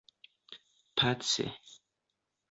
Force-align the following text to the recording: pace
pace 0.95 1.45